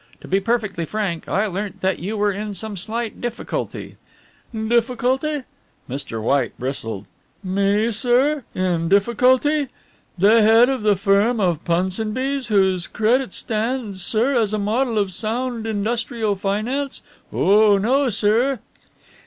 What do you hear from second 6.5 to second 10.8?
bristled. "Me, sir, in difficulty? The head